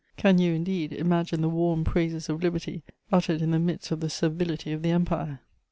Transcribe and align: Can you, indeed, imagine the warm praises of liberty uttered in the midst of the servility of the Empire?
Can 0.17 0.39
you, 0.39 0.51
indeed, 0.55 0.93
imagine 0.93 1.41
the 1.41 1.47
warm 1.47 1.83
praises 1.83 2.27
of 2.27 2.41
liberty 2.41 2.81
uttered 3.11 3.39
in 3.39 3.51
the 3.51 3.59
midst 3.59 3.91
of 3.91 3.99
the 3.99 4.09
servility 4.09 4.71
of 4.71 4.81
the 4.81 4.89
Empire? 4.89 5.41